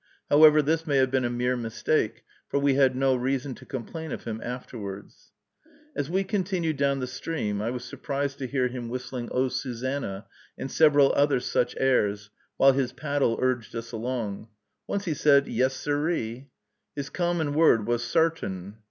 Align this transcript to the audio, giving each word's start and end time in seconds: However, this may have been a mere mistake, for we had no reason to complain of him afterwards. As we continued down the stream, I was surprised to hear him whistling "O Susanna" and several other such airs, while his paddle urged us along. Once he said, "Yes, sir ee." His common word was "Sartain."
However, 0.31 0.63
this 0.63 0.87
may 0.87 0.97
have 0.97 1.11
been 1.11 1.23
a 1.25 1.29
mere 1.29 1.55
mistake, 1.55 2.23
for 2.49 2.57
we 2.59 2.73
had 2.73 2.95
no 2.95 3.15
reason 3.15 3.53
to 3.53 3.67
complain 3.67 4.11
of 4.11 4.23
him 4.23 4.41
afterwards. 4.43 5.31
As 5.95 6.09
we 6.09 6.23
continued 6.23 6.77
down 6.77 6.99
the 6.99 7.05
stream, 7.05 7.61
I 7.61 7.69
was 7.69 7.83
surprised 7.85 8.39
to 8.39 8.47
hear 8.47 8.67
him 8.67 8.89
whistling 8.89 9.29
"O 9.31 9.47
Susanna" 9.47 10.25
and 10.57 10.71
several 10.71 11.13
other 11.13 11.39
such 11.39 11.75
airs, 11.77 12.31
while 12.57 12.71
his 12.73 12.93
paddle 12.93 13.37
urged 13.39 13.75
us 13.75 13.91
along. 13.91 14.47
Once 14.87 15.05
he 15.05 15.13
said, 15.13 15.47
"Yes, 15.47 15.75
sir 15.75 16.09
ee." 16.09 16.47
His 16.95 17.11
common 17.11 17.53
word 17.53 17.85
was 17.85 18.03
"Sartain." 18.03 18.77